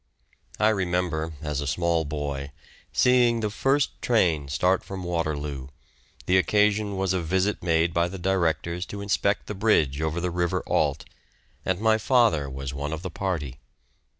[0.59, 2.49] I remember, as a small boy,
[2.91, 5.67] seeing the first train start from Waterloo;
[6.25, 10.31] the occasion was a visit made by the directors to inspect the bridge over the
[10.31, 11.05] river Alt,
[11.67, 13.59] and my father was one of the party.